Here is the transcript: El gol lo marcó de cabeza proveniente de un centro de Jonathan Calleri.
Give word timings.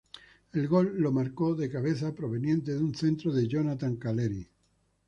El 0.51 0.67
gol 0.67 0.95
lo 0.99 1.11
marcó 1.11 1.53
de 1.53 1.69
cabeza 1.69 2.15
proveniente 2.15 2.71
de 2.73 2.79
un 2.79 2.95
centro 2.95 3.31
de 3.31 3.47
Jonathan 3.47 3.97
Calleri. 3.97 4.49